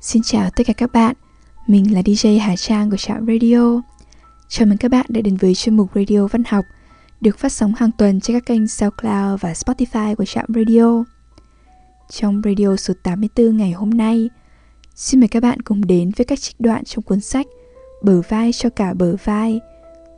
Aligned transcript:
Xin 0.00 0.22
chào 0.22 0.50
tất 0.56 0.66
cả 0.66 0.72
các 0.72 0.92
bạn, 0.92 1.16
mình 1.66 1.94
là 1.94 2.00
DJ 2.00 2.40
Hà 2.40 2.56
Trang 2.56 2.90
của 2.90 2.96
Trạm 2.96 3.26
Radio. 3.26 3.82
Chào 4.48 4.66
mừng 4.66 4.78
các 4.78 4.90
bạn 4.90 5.06
đã 5.08 5.20
đến 5.20 5.36
với 5.36 5.54
chuyên 5.54 5.76
mục 5.76 5.90
Radio 5.94 6.26
Văn 6.26 6.42
học 6.48 6.64
được 7.20 7.38
phát 7.38 7.52
sóng 7.52 7.74
hàng 7.76 7.90
tuần 7.98 8.20
trên 8.20 8.36
các 8.36 8.46
kênh 8.46 8.68
SoundCloud 8.68 9.40
và 9.40 9.52
Spotify 9.52 10.14
của 10.14 10.24
Trạm 10.24 10.46
Radio. 10.48 11.04
Trong 12.10 12.42
radio 12.44 12.76
số 12.76 12.94
84 13.02 13.56
ngày 13.56 13.72
hôm 13.72 13.90
nay, 13.90 14.30
xin 14.94 15.20
mời 15.20 15.28
các 15.28 15.42
bạn 15.42 15.62
cùng 15.62 15.86
đến 15.86 16.10
với 16.16 16.24
các 16.24 16.40
trích 16.40 16.60
đoạn 16.60 16.84
trong 16.84 17.04
cuốn 17.04 17.20
sách 17.20 17.46
Bờ 18.02 18.20
vai 18.28 18.52
cho 18.52 18.70
cả 18.70 18.94
bờ 18.94 19.16
vai 19.24 19.60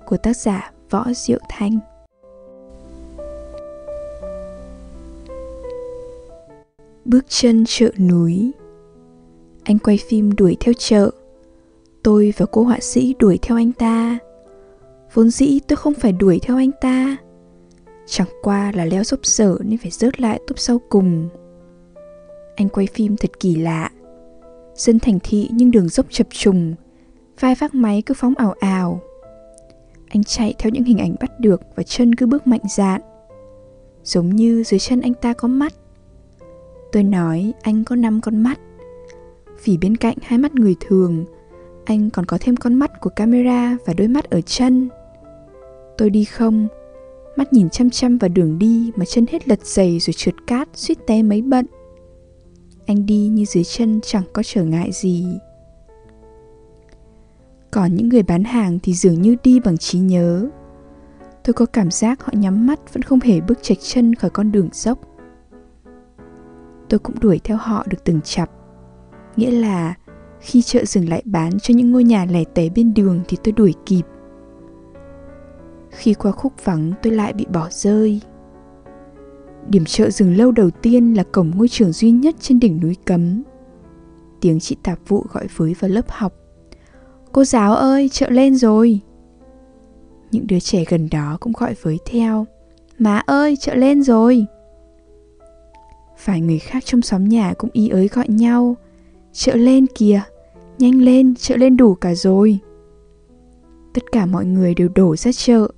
của 0.06 0.16
tác 0.16 0.36
giả 0.36 0.72
Võ 0.90 1.06
Diệu 1.12 1.38
Thanh. 1.48 1.78
Bước 7.04 7.24
chân 7.28 7.64
chợ 7.68 7.90
núi 7.98 8.52
anh 9.70 9.78
quay 9.78 9.98
phim 10.08 10.36
đuổi 10.36 10.56
theo 10.60 10.74
chợ. 10.78 11.10
Tôi 12.02 12.34
và 12.36 12.46
cô 12.46 12.62
họa 12.62 12.78
sĩ 12.80 13.14
đuổi 13.18 13.38
theo 13.42 13.56
anh 13.56 13.72
ta. 13.72 14.18
Vốn 15.14 15.30
dĩ 15.30 15.60
tôi 15.68 15.76
không 15.76 15.94
phải 15.94 16.12
đuổi 16.12 16.38
theo 16.42 16.56
anh 16.56 16.70
ta. 16.80 17.16
Chẳng 18.06 18.28
qua 18.42 18.72
là 18.74 18.84
leo 18.84 19.04
dốc 19.04 19.20
sở 19.22 19.58
nên 19.64 19.78
phải 19.78 19.90
rớt 19.90 20.20
lại 20.20 20.40
túp 20.46 20.58
sau 20.58 20.80
cùng. 20.88 21.28
Anh 22.56 22.68
quay 22.68 22.86
phim 22.94 23.16
thật 23.16 23.40
kỳ 23.40 23.54
lạ. 23.56 23.90
Dân 24.74 24.98
thành 24.98 25.18
thị 25.22 25.48
nhưng 25.52 25.70
đường 25.70 25.88
dốc 25.88 26.06
chập 26.10 26.26
trùng, 26.30 26.74
Vai 27.40 27.54
vác 27.54 27.74
máy 27.74 28.02
cứ 28.06 28.14
phóng 28.14 28.34
ảo 28.34 28.54
ảo. 28.60 29.00
Anh 30.08 30.24
chạy 30.24 30.54
theo 30.58 30.70
những 30.70 30.84
hình 30.84 30.98
ảnh 30.98 31.14
bắt 31.20 31.40
được 31.40 31.60
Và 31.76 31.82
chân 31.82 32.14
cứ 32.14 32.26
bước 32.26 32.46
mạnh 32.46 32.62
dạn. 32.76 33.00
Giống 34.04 34.36
như 34.36 34.64
dưới 34.64 34.80
chân 34.80 35.00
anh 35.00 35.14
ta 35.14 35.32
có 35.32 35.48
mắt. 35.48 35.72
Tôi 36.92 37.02
nói, 37.02 37.52
anh 37.62 37.84
có 37.84 37.96
năm 37.96 38.20
con 38.20 38.36
mắt. 38.36 38.60
Vì 39.64 39.78
bên 39.78 39.96
cạnh 39.96 40.16
hai 40.22 40.38
mắt 40.38 40.54
người 40.54 40.76
thường. 40.80 41.24
Anh 41.84 42.10
còn 42.10 42.26
có 42.26 42.38
thêm 42.40 42.56
con 42.56 42.74
mắt 42.74 43.00
của 43.00 43.10
camera 43.10 43.76
và 43.86 43.92
đôi 43.92 44.08
mắt 44.08 44.30
ở 44.30 44.40
chân. 44.40 44.88
Tôi 45.98 46.10
đi 46.10 46.24
không. 46.24 46.68
Mắt 47.36 47.52
nhìn 47.52 47.70
chăm 47.70 47.90
chăm 47.90 48.18
vào 48.18 48.28
đường 48.28 48.58
đi 48.58 48.92
Mà 48.96 49.04
chân 49.04 49.26
hết 49.30 49.48
lật 49.48 49.66
giày 49.66 49.98
rồi 49.98 50.14
trượt 50.14 50.34
cát, 50.46 50.68
suýt 50.74 50.98
té 51.06 51.22
mấy 51.22 51.42
bận. 51.42 51.66
Anh 52.86 53.06
đi 53.06 53.26
như 53.26 53.44
dưới 53.44 53.64
chân 53.64 54.00
chẳng 54.02 54.24
có 54.32 54.42
trở 54.42 54.64
ngại 54.64 54.90
gì. 54.92 55.26
Còn 57.70 57.94
những 57.94 58.08
người 58.08 58.22
bán 58.22 58.44
hàng 58.44 58.78
thì 58.82 58.94
dường 58.94 59.22
như 59.22 59.36
đi 59.42 59.60
bằng 59.60 59.78
trí 59.78 59.98
nhớ. 59.98 60.48
Tôi 61.44 61.54
có 61.54 61.66
cảm 61.66 61.90
giác 61.90 62.24
họ 62.24 62.32
nhắm 62.36 62.66
mắt 62.66 62.94
vẫn 62.94 63.02
không 63.02 63.20
hề 63.20 63.40
bước 63.40 63.58
chạch 63.62 63.78
chân 63.80 64.14
khỏi 64.14 64.30
con 64.30 64.52
đường 64.52 64.68
dốc. 64.72 64.98
Tôi 66.88 66.98
cũng 66.98 67.20
đuổi 67.20 67.40
theo 67.44 67.56
họ 67.56 67.86
được 67.88 68.04
từng 68.04 68.20
chặp 68.24 68.50
nghĩa 69.36 69.50
là 69.50 69.94
khi 70.40 70.62
chợ 70.62 70.84
dừng 70.84 71.08
lại 71.08 71.22
bán 71.24 71.60
cho 71.60 71.74
những 71.74 71.92
ngôi 71.92 72.04
nhà 72.04 72.26
lẻ 72.30 72.44
tẻ 72.54 72.68
bên 72.68 72.94
đường 72.94 73.20
thì 73.28 73.36
tôi 73.44 73.52
đuổi 73.52 73.74
kịp. 73.86 74.02
Khi 75.90 76.14
qua 76.14 76.32
khúc 76.32 76.52
vắng, 76.64 76.92
tôi 77.02 77.12
lại 77.12 77.32
bị 77.32 77.46
bỏ 77.52 77.68
rơi. 77.70 78.20
Điểm 79.68 79.84
chợ 79.84 80.10
dừng 80.10 80.36
lâu 80.36 80.52
đầu 80.52 80.70
tiên 80.70 81.14
là 81.14 81.22
cổng 81.22 81.52
ngôi 81.56 81.68
trường 81.68 81.92
duy 81.92 82.10
nhất 82.10 82.34
trên 82.40 82.60
đỉnh 82.60 82.80
núi 82.80 82.96
cấm. 83.04 83.42
Tiếng 84.40 84.60
chị 84.60 84.76
tạp 84.82 84.98
vụ 85.08 85.24
gọi 85.32 85.46
với 85.56 85.74
vào 85.80 85.90
lớp 85.90 86.04
học. 86.08 86.34
Cô 87.32 87.44
giáo 87.44 87.74
ơi, 87.74 88.08
chợ 88.12 88.30
lên 88.30 88.54
rồi. 88.54 89.00
Những 90.30 90.46
đứa 90.46 90.60
trẻ 90.60 90.84
gần 90.88 91.08
đó 91.10 91.36
cũng 91.40 91.52
gọi 91.58 91.74
với 91.82 91.98
theo. 92.06 92.46
Má 92.98 93.18
ơi, 93.26 93.56
chợ 93.56 93.74
lên 93.74 94.02
rồi. 94.02 94.46
Phải 96.16 96.40
người 96.40 96.58
khác 96.58 96.84
trong 96.84 97.02
xóm 97.02 97.24
nhà 97.24 97.54
cũng 97.58 97.70
ý 97.72 97.88
ới 97.88 98.08
gọi 98.08 98.28
nhau 98.28 98.76
chợ 99.32 99.56
lên 99.56 99.86
kìa. 99.86 100.20
Nhanh 100.78 101.02
lên 101.02 101.34
chợ 101.34 101.56
lên 101.56 101.76
đủ 101.76 101.94
cả 101.94 102.14
rồi. 102.14 102.58
Tất 103.94 104.12
cả 104.12 104.26
mọi 104.26 104.44
người 104.44 104.74
đều 104.74 104.88
đổ 104.94 105.16
ra 105.16 105.32
chợ 105.32 105.68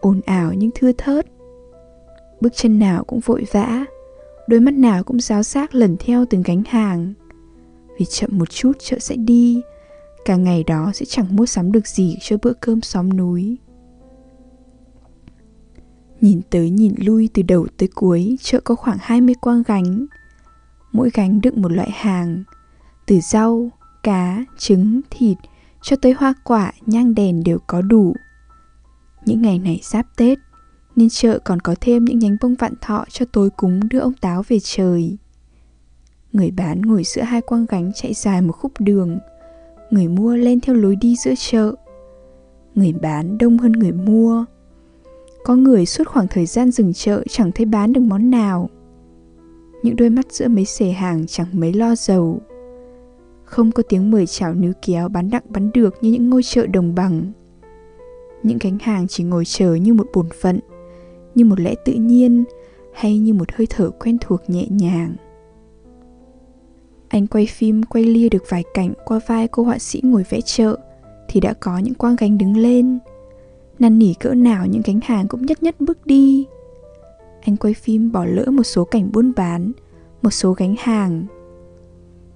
ồn 0.00 0.20
ào 0.26 0.52
nhưng 0.56 0.70
thưa 0.74 0.92
thớt. 0.92 1.26
Bước 2.40 2.52
chân 2.54 2.78
nào 2.78 3.04
cũng 3.04 3.20
vội 3.20 3.44
vã 3.52 3.84
đôi 4.50 4.60
mắt 4.60 4.74
nào 4.74 5.04
cũng 5.04 5.20
giáo 5.20 5.42
xác 5.42 5.74
lần 5.74 5.96
theo 5.98 6.24
từng 6.30 6.42
gánh 6.42 6.62
hàng. 6.66 7.12
Vì 7.98 8.06
chậm 8.06 8.38
một 8.38 8.50
chút 8.50 8.72
chợ 8.78 8.98
sẽ 8.98 9.16
đi 9.16 9.62
cả 10.24 10.36
ngày 10.36 10.64
đó 10.64 10.90
sẽ 10.94 11.06
chẳng 11.06 11.36
mua 11.36 11.46
sắm 11.46 11.72
được 11.72 11.86
gì 11.86 12.16
cho 12.20 12.36
bữa 12.42 12.52
cơm 12.52 12.80
xóm 12.80 13.16
núi. 13.16 13.58
Nhìn 16.20 16.40
tới 16.50 16.70
nhìn 16.70 16.94
lui 16.98 17.28
từ 17.34 17.42
đầu 17.42 17.66
tới 17.76 17.88
cuối, 17.94 18.36
chợ 18.40 18.60
có 18.60 18.74
khoảng 18.74 18.98
20 19.00 19.34
quang 19.40 19.62
gánh. 19.66 20.06
Mỗi 20.92 21.10
gánh 21.14 21.40
đựng 21.40 21.62
một 21.62 21.72
loại 21.72 21.90
hàng, 21.90 22.44
từ 23.10 23.20
rau, 23.20 23.70
cá, 24.02 24.44
trứng, 24.58 25.00
thịt 25.10 25.36
cho 25.82 25.96
tới 25.96 26.12
hoa 26.12 26.34
quả, 26.44 26.72
nhang 26.86 27.14
đèn 27.14 27.44
đều 27.44 27.58
có 27.66 27.82
đủ. 27.82 28.14
Những 29.26 29.42
ngày 29.42 29.58
này 29.58 29.80
giáp 29.82 30.06
Tết, 30.16 30.38
nên 30.96 31.08
chợ 31.08 31.38
còn 31.44 31.60
có 31.60 31.74
thêm 31.80 32.04
những 32.04 32.18
nhánh 32.18 32.36
bông 32.40 32.54
vạn 32.54 32.72
thọ 32.80 33.04
cho 33.08 33.26
tối 33.32 33.50
cúng 33.50 33.80
đưa 33.88 33.98
ông 33.98 34.12
táo 34.12 34.42
về 34.48 34.58
trời. 34.62 35.16
Người 36.32 36.50
bán 36.50 36.82
ngồi 36.82 37.04
giữa 37.04 37.22
hai 37.22 37.40
quang 37.40 37.66
gánh 37.68 37.92
chạy 37.94 38.14
dài 38.14 38.42
một 38.42 38.52
khúc 38.52 38.72
đường, 38.78 39.18
người 39.90 40.08
mua 40.08 40.36
lên 40.36 40.60
theo 40.60 40.76
lối 40.76 40.96
đi 40.96 41.16
giữa 41.16 41.34
chợ. 41.38 41.74
Người 42.74 42.92
bán 42.92 43.38
đông 43.38 43.58
hơn 43.58 43.72
người 43.72 43.92
mua, 43.92 44.44
có 45.44 45.56
người 45.56 45.86
suốt 45.86 46.08
khoảng 46.08 46.28
thời 46.28 46.46
gian 46.46 46.70
dừng 46.70 46.92
chợ 46.92 47.22
chẳng 47.30 47.52
thấy 47.52 47.66
bán 47.66 47.92
được 47.92 48.00
món 48.00 48.30
nào 48.30 48.70
Những 49.82 49.96
đôi 49.96 50.10
mắt 50.10 50.26
giữa 50.30 50.48
mấy 50.48 50.64
xề 50.64 50.90
hàng 50.90 51.26
chẳng 51.26 51.46
mấy 51.52 51.72
lo 51.72 51.94
giàu 51.94 52.40
không 53.50 53.72
có 53.72 53.82
tiếng 53.88 54.10
mời 54.10 54.26
chào 54.26 54.54
níu 54.54 54.72
kéo 54.82 55.08
bán 55.08 55.30
đặng 55.30 55.42
bán 55.48 55.70
được 55.74 55.94
như 56.00 56.10
những 56.10 56.30
ngôi 56.30 56.42
chợ 56.42 56.66
đồng 56.66 56.94
bằng. 56.94 57.32
Những 58.42 58.58
cánh 58.58 58.78
hàng 58.78 59.06
chỉ 59.08 59.24
ngồi 59.24 59.44
chờ 59.44 59.74
như 59.74 59.94
một 59.94 60.06
bổn 60.14 60.28
phận, 60.40 60.60
Như 61.34 61.44
một 61.44 61.60
lẽ 61.60 61.74
tự 61.84 61.92
nhiên 61.92 62.44
hay 62.94 63.18
như 63.18 63.34
một 63.34 63.52
hơi 63.52 63.66
thở 63.70 63.90
quen 63.90 64.18
thuộc 64.20 64.50
nhẹ 64.50 64.66
nhàng. 64.70 65.14
Anh 67.08 67.26
quay 67.26 67.46
phim 67.46 67.82
quay 67.82 68.04
lia 68.04 68.28
được 68.28 68.42
vài 68.48 68.64
cảnh 68.74 68.92
qua 69.04 69.20
vai 69.26 69.48
cô 69.48 69.62
họa 69.62 69.78
sĩ 69.78 70.00
ngồi 70.02 70.24
vẽ 70.30 70.40
chợ 70.40 70.78
thì 71.28 71.40
đã 71.40 71.52
có 71.60 71.78
những 71.78 71.94
quang 71.94 72.16
gánh 72.16 72.38
đứng 72.38 72.56
lên. 72.56 72.98
Năn 73.78 73.98
nỉ 73.98 74.14
cỡ 74.14 74.34
nào 74.34 74.66
những 74.66 74.82
gánh 74.84 75.00
hàng 75.02 75.28
cũng 75.28 75.46
nhất 75.46 75.62
nhất 75.62 75.80
bước 75.80 76.06
đi. 76.06 76.46
Anh 77.40 77.56
quay 77.56 77.74
phim 77.74 78.12
bỏ 78.12 78.24
lỡ 78.24 78.50
một 78.50 78.62
số 78.62 78.84
cảnh 78.84 79.12
buôn 79.12 79.32
bán, 79.36 79.72
một 80.22 80.30
số 80.30 80.52
gánh 80.52 80.74
hàng 80.78 81.26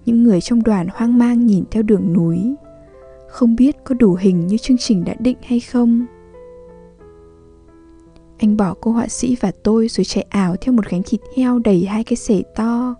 những 0.04 0.22
người 0.22 0.40
trong 0.40 0.62
đoàn 0.62 0.86
hoang 0.92 1.18
mang 1.18 1.46
nhìn 1.46 1.64
theo 1.70 1.82
đường 1.82 2.12
núi 2.12 2.54
không 3.28 3.56
biết 3.56 3.76
có 3.84 3.94
đủ 3.94 4.14
hình 4.20 4.46
như 4.46 4.58
chương 4.58 4.78
trình 4.78 5.04
đã 5.04 5.14
định 5.18 5.36
hay 5.42 5.60
không 5.60 6.06
anh 8.38 8.56
bỏ 8.56 8.74
cô 8.80 8.90
họa 8.90 9.08
sĩ 9.08 9.36
và 9.40 9.52
tôi 9.62 9.88
rồi 9.88 10.04
chạy 10.04 10.26
ảo 10.28 10.56
theo 10.60 10.72
một 10.72 10.88
gánh 10.90 11.02
thịt 11.06 11.20
heo 11.36 11.58
đầy 11.58 11.84
hai 11.84 12.04
cái 12.04 12.16
sể 12.16 12.42
to 12.54 12.94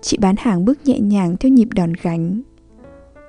chị 0.00 0.18
bán 0.20 0.34
hàng 0.38 0.64
bước 0.64 0.78
nhẹ 0.84 1.00
nhàng 1.00 1.36
theo 1.36 1.52
nhịp 1.52 1.68
đòn 1.74 1.92
gánh 2.02 2.42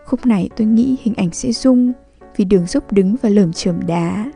khúc 0.06 0.26
này 0.26 0.50
tôi 0.56 0.68
nghĩ 0.68 0.98
hình 1.04 1.14
ảnh 1.14 1.30
sẽ 1.32 1.52
rung 1.52 1.94
vì 2.40 2.46
đường 2.46 2.66
dốc 2.66 2.94
đứng 2.94 3.16
và 3.22 3.30
lởm 3.30 3.54
chởm 3.54 3.76
đá. 3.88 4.32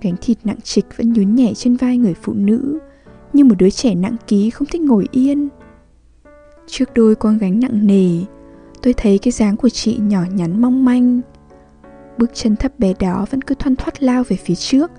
Gánh 0.00 0.14
thịt 0.20 0.38
nặng 0.44 0.58
trịch 0.62 0.86
vẫn 0.96 1.12
nhún 1.12 1.34
nhảy 1.34 1.54
trên 1.54 1.76
vai 1.76 1.98
người 1.98 2.14
phụ 2.14 2.32
nữ, 2.32 2.78
như 3.32 3.44
một 3.44 3.54
đứa 3.58 3.70
trẻ 3.70 3.94
nặng 3.94 4.16
ký 4.26 4.50
không 4.50 4.68
thích 4.68 4.80
ngồi 4.80 5.06
yên. 5.12 5.48
Trước 6.66 6.94
đôi 6.94 7.14
con 7.14 7.38
gánh 7.38 7.60
nặng 7.60 7.86
nề, 7.86 8.10
tôi 8.82 8.94
thấy 8.96 9.18
cái 9.18 9.32
dáng 9.32 9.56
của 9.56 9.68
chị 9.68 9.98
nhỏ 10.02 10.20
nhắn 10.34 10.60
mong 10.62 10.84
manh. 10.84 11.20
Bước 12.18 12.30
chân 12.34 12.56
thấp 12.56 12.78
bé 12.78 12.94
đó 13.00 13.26
vẫn 13.30 13.42
cứ 13.42 13.54
thoăn 13.54 13.76
thoắt 13.76 14.02
lao 14.02 14.24
về 14.28 14.36
phía 14.36 14.54
trước, 14.54 14.90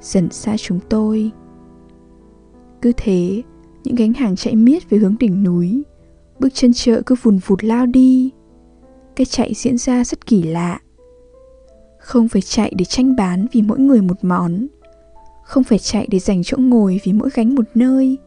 dần 0.00 0.30
xa 0.30 0.56
chúng 0.56 0.80
tôi. 0.88 1.30
Cứ 2.82 2.92
thế, 2.96 3.42
những 3.84 3.94
gánh 3.94 4.12
hàng 4.12 4.36
chạy 4.36 4.54
miết 4.54 4.90
về 4.90 4.98
hướng 4.98 5.16
đỉnh 5.20 5.42
núi, 5.42 5.82
bước 6.38 6.54
chân 6.54 6.72
chợ 6.74 7.02
cứ 7.06 7.14
vùn 7.22 7.38
vụt 7.46 7.64
lao 7.64 7.86
đi. 7.86 8.30
Cái 9.16 9.24
chạy 9.24 9.52
diễn 9.54 9.78
ra 9.78 10.04
rất 10.04 10.26
kỳ 10.26 10.42
lạ 10.42 10.80
không 12.06 12.28
phải 12.28 12.42
chạy 12.42 12.72
để 12.76 12.84
tranh 12.84 13.16
bán 13.16 13.46
vì 13.52 13.62
mỗi 13.62 13.78
người 13.78 14.02
một 14.02 14.24
món 14.24 14.66
không 15.44 15.64
phải 15.64 15.78
chạy 15.78 16.08
để 16.10 16.18
dành 16.18 16.42
chỗ 16.44 16.56
ngồi 16.58 17.00
vì 17.04 17.12
mỗi 17.12 17.28
gánh 17.34 17.54
một 17.54 17.64
nơi 17.74 18.18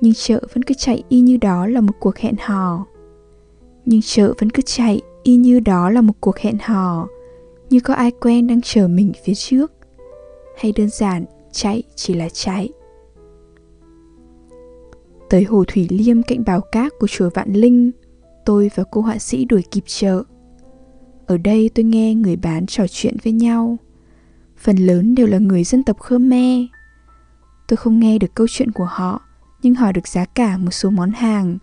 nhưng 0.00 0.14
chợ 0.14 0.40
vẫn 0.52 0.62
cứ 0.62 0.74
chạy 0.74 1.02
y 1.08 1.20
như 1.20 1.36
đó 1.36 1.66
là 1.66 1.80
một 1.80 1.92
cuộc 2.00 2.16
hẹn 2.16 2.34
hò. 2.40 2.86
Nhưng 3.84 4.00
chợ 4.02 4.34
vẫn 4.38 4.50
cứ 4.50 4.62
chạy 4.62 5.00
y 5.22 5.36
như 5.36 5.60
đó 5.60 5.90
là 5.90 6.00
một 6.00 6.12
cuộc 6.20 6.38
hẹn 6.38 6.56
hò, 6.62 7.08
như 7.70 7.80
có 7.80 7.94
ai 7.94 8.10
quen 8.10 8.46
đang 8.46 8.60
chờ 8.60 8.88
mình 8.88 9.12
phía 9.24 9.34
trước. 9.34 9.72
Hay 10.56 10.72
đơn 10.76 10.88
giản, 10.90 11.24
chạy 11.52 11.82
chỉ 11.94 12.14
là 12.14 12.28
chạy. 12.28 12.70
Tới 15.30 15.44
hồ 15.44 15.64
thủy 15.68 15.86
liêm 15.90 16.22
cạnh 16.22 16.44
bào 16.46 16.60
cát 16.60 16.92
của 16.98 17.06
chùa 17.06 17.30
vạn 17.34 17.52
linh, 17.52 17.90
tôi 18.44 18.70
và 18.74 18.84
cô 18.90 19.00
họa 19.00 19.18
sĩ 19.18 19.44
đuổi 19.44 19.62
kịp 19.70 19.84
chợ. 19.86 20.22
Ở 21.26 21.38
đây 21.38 21.70
tôi 21.74 21.84
nghe 21.84 22.14
người 22.14 22.36
bán 22.36 22.66
trò 22.66 22.84
chuyện 22.90 23.16
với 23.24 23.32
nhau. 23.32 23.76
Phần 24.56 24.76
lớn 24.76 25.14
đều 25.14 25.26
là 25.26 25.38
người 25.38 25.64
dân 25.64 25.84
tộc 25.84 26.00
khmer. 26.00 26.60
Tôi 27.68 27.76
không 27.76 28.00
nghe 28.00 28.18
được 28.18 28.34
câu 28.34 28.46
chuyện 28.50 28.72
của 28.72 28.84
họ 28.84 29.25
nhưng 29.66 29.74
hỏi 29.74 29.92
được 29.92 30.08
giá 30.08 30.24
cả 30.24 30.56
một 30.56 30.70
số 30.70 30.90
món 30.90 31.10
hàng 31.10 31.58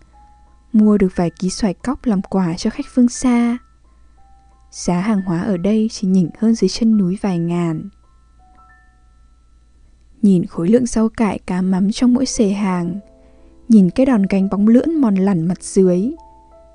mua 0.72 0.98
được 0.98 1.08
vài 1.16 1.30
ký 1.30 1.50
xoài 1.50 1.74
cóc 1.74 2.06
làm 2.06 2.22
quà 2.22 2.54
cho 2.56 2.70
khách 2.70 2.86
phương 2.94 3.08
xa. 3.08 3.58
Giá 4.70 5.00
hàng 5.00 5.22
hóa 5.22 5.42
ở 5.42 5.56
đây 5.56 5.88
chỉ 5.92 6.06
nhỉnh 6.08 6.30
hơn 6.38 6.54
dưới 6.54 6.68
chân 6.68 6.98
núi 6.98 7.18
vài 7.22 7.38
ngàn. 7.38 7.88
Nhìn 10.22 10.46
khối 10.46 10.68
lượng 10.68 10.86
rau 10.86 11.08
cải 11.08 11.38
cá 11.46 11.62
mắm 11.62 11.92
trong 11.92 12.14
mỗi 12.14 12.26
xề 12.26 12.48
hàng, 12.48 13.00
nhìn 13.68 13.90
cái 13.90 14.06
đòn 14.06 14.22
gánh 14.30 14.48
bóng 14.50 14.68
lưỡn 14.68 14.94
mòn 14.94 15.14
lằn 15.14 15.48
mặt 15.48 15.62
dưới, 15.62 16.10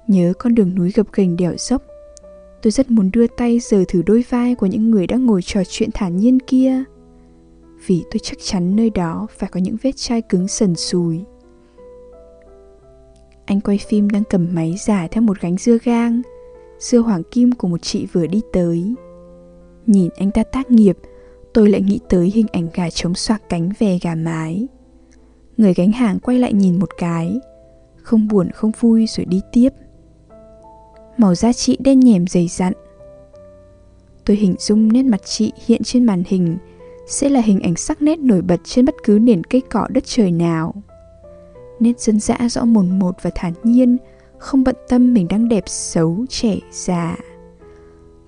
nhớ 0.08 0.34
con 0.40 0.56
đường 0.56 0.76
núi 0.76 0.92
gập 0.96 1.08
ghềnh 1.14 1.38
đèo 1.38 1.54
dốc. 1.58 1.81
Tôi 2.62 2.72
rất 2.72 2.92
muốn 2.92 3.10
đưa 3.14 3.28
tay 3.28 3.60
sờ 3.60 3.84
thử 3.88 4.02
đôi 4.06 4.24
vai 4.30 4.56
của 4.56 4.66
những 4.66 4.92
người 4.92 5.08
đang 5.08 5.26
ngồi 5.26 5.42
trò 5.42 5.62
chuyện 5.70 5.90
thản 5.94 6.18
nhiên 6.18 6.40
kia. 6.40 6.84
Vì 7.86 8.04
tôi 8.12 8.20
chắc 8.24 8.38
chắn 8.42 8.76
nơi 8.76 8.90
đó 8.90 9.28
phải 9.38 9.50
có 9.50 9.60
những 9.60 9.78
vết 9.81 9.92
chai 9.96 10.22
cứng 10.22 10.48
sần 10.48 10.76
sùi. 10.76 11.24
Anh 13.46 13.62
quay 13.62 13.78
phim 13.78 14.10
đang 14.10 14.24
cầm 14.30 14.48
máy 14.54 14.76
giả 14.86 15.08
theo 15.12 15.22
một 15.22 15.42
gánh 15.42 15.58
dưa 15.58 15.78
gang, 15.84 16.22
dưa 16.80 17.00
hoàng 17.00 17.24
kim 17.31 17.52
của 17.52 17.68
một 17.68 17.81
chị 17.81 18.06
vừa 18.06 18.28
đi 18.28 18.42
tới. 18.54 18.96
Nhìn 19.86 20.10
anh 20.18 20.31
ta 20.31 20.44
tác 20.44 20.72
nghiệp, 20.72 20.98
tôi 21.54 21.70
lại 21.70 21.81
nghĩ 21.81 22.00
tới 22.10 22.31
hình 22.36 22.48
ảnh 22.52 22.68
gà 22.74 22.90
trống 22.90 23.16
xoạc 23.16 23.50
cánh 23.50 23.70
về 23.80 24.00
gà 24.02 24.16
mái. 24.16 24.68
Người 25.58 25.74
gánh 25.74 25.92
hàng 25.92 26.20
quay 26.20 26.40
lại 26.40 26.54
nhìn 26.54 26.80
một 26.80 26.90
cái, 26.98 27.40
không 27.96 28.28
buồn 28.28 28.50
không 28.52 28.72
vui 28.80 29.06
rồi 29.08 29.26
đi 29.26 29.42
tiếp. 29.52 29.70
Màu 31.18 31.36
da 31.36 31.54
chị 31.54 31.78
đen 31.80 32.00
nhèm 32.00 32.28
dày 32.28 32.48
dặn. 32.48 32.74
Tôi 34.26 34.38
hình 34.38 34.56
dung 34.60 34.94
nét 34.94 35.04
mặt 35.04 35.22
chị 35.26 35.52
hiện 35.66 35.84
trên 35.84 36.06
màn 36.06 36.24
hình 36.28 36.58
sẽ 37.09 37.29
là 37.29 37.41
hình 37.41 37.59
ảnh 37.59 37.75
sắc 37.75 38.01
nét 38.01 38.19
nổi 38.19 38.41
bật 38.41 38.59
trên 38.63 38.85
bất 38.85 38.95
cứ 39.03 39.19
nền 39.21 39.44
cây 39.44 39.61
cỏ 39.61 39.88
đất 39.89 40.03
trời 40.06 40.31
nào. 40.31 40.73
Nét 41.79 42.00
dân 42.00 42.19
dã 42.19 42.38
rõ 42.50 42.65
mồn 42.65 43.00
một 43.00 43.15
và 43.21 43.29
thản 43.35 43.53
nhiên, 43.63 43.97
không 44.38 44.63
bận 44.63 44.75
tâm 44.89 45.13
mình 45.13 45.27
đang 45.27 45.50
đẹp 45.50 45.63
xấu, 45.67 46.25
trẻ, 46.29 46.56
già. 46.71 47.15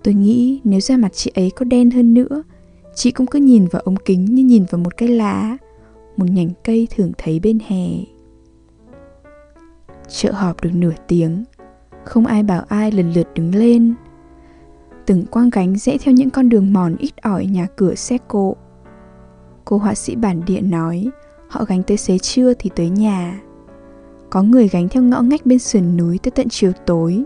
Tôi 0.03 0.13
nghĩ 0.13 0.61
nếu 0.63 0.79
da 0.79 0.97
mặt 0.97 1.13
chị 1.13 1.31
ấy 1.35 1.51
có 1.55 1.65
đen 1.65 1.91
hơn 1.91 2.13
nữa, 2.13 2.43
chị 2.95 3.11
cũng 3.11 3.27
cứ 3.27 3.39
nhìn 3.39 3.67
vào 3.67 3.81
ống 3.81 3.95
kính 3.95 4.25
như 4.25 4.43
nhìn 4.43 4.65
vào 4.69 4.81
một 4.81 4.97
cái 4.97 5.09
lá, 5.09 5.57
một 6.17 6.25
nhành 6.29 6.49
cây 6.63 6.87
thường 6.95 7.11
thấy 7.17 7.39
bên 7.39 7.59
hè. 7.67 7.87
Chợ 10.09 10.31
họp 10.31 10.61
được 10.61 10.73
nửa 10.73 10.93
tiếng, 11.07 11.43
không 12.03 12.25
ai 12.25 12.43
bảo 12.43 12.63
ai 12.67 12.91
lần 12.91 13.13
lượt 13.13 13.27
đứng 13.35 13.55
lên. 13.55 13.93
Từng 15.05 15.25
quang 15.25 15.49
gánh 15.49 15.75
rẽ 15.75 15.97
theo 15.97 16.13
những 16.13 16.29
con 16.29 16.49
đường 16.49 16.73
mòn 16.73 16.95
ít 16.99 17.21
ỏi 17.21 17.45
nhà 17.45 17.67
cửa 17.75 17.95
xe 17.95 18.17
cộ. 18.27 18.55
Cô 19.65 19.77
họa 19.77 19.95
sĩ 19.95 20.15
bản 20.15 20.41
địa 20.47 20.61
nói, 20.61 21.07
họ 21.47 21.65
gánh 21.67 21.83
tới 21.83 21.97
xế 21.97 22.17
trưa 22.17 22.53
thì 22.53 22.69
tới 22.75 22.89
nhà. 22.89 23.41
Có 24.29 24.43
người 24.43 24.67
gánh 24.67 24.89
theo 24.89 25.03
ngõ 25.03 25.21
ngách 25.21 25.45
bên 25.45 25.59
sườn 25.59 25.97
núi 25.97 26.19
tới 26.23 26.31
tận 26.31 26.47
chiều 26.49 26.71
tối. 26.85 27.23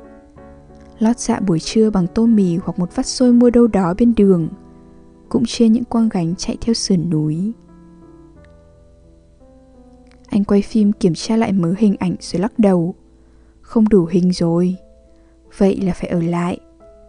Lót 0.99 1.19
dạ 1.19 1.39
buổi 1.39 1.59
trưa 1.59 1.89
bằng 1.89 2.07
tô 2.07 2.25
mì 2.25 2.57
hoặc 2.57 2.79
một 2.79 2.95
vắt 2.95 3.05
xôi 3.05 3.33
mua 3.33 3.49
đâu 3.49 3.67
đó 3.67 3.93
bên 3.97 4.13
đường. 4.15 4.49
Cũng 5.29 5.43
trên 5.47 5.73
những 5.73 5.83
quang 5.83 6.09
gánh 6.09 6.35
chạy 6.35 6.57
theo 6.61 6.73
sườn 6.73 7.09
núi. 7.09 7.51
Anh 10.27 10.43
quay 10.43 10.61
phim 10.61 10.91
kiểm 10.91 11.13
tra 11.15 11.37
lại 11.37 11.51
mớ 11.51 11.73
hình 11.77 11.95
ảnh 11.99 12.15
rồi 12.19 12.41
lắc 12.41 12.59
đầu. 12.59 12.95
Không 13.61 13.89
đủ 13.89 14.05
hình 14.05 14.31
rồi. 14.33 14.75
Vậy 15.57 15.81
là 15.81 15.93
phải 15.93 16.09
ở 16.09 16.21
lại, 16.21 16.59